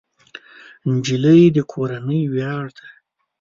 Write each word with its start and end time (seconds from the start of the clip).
نجلۍ 0.91 1.43
د 1.55 1.57
کورنۍ 1.71 2.21
ویاړ 2.33 2.65
ده. 2.77 2.85